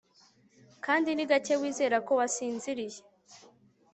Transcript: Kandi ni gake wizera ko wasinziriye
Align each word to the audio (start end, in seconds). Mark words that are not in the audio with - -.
Kandi 0.85 1.09
ni 1.13 1.23
gake 1.29 1.53
wizera 1.61 1.97
ko 2.07 2.11
wasinziriye 2.19 2.99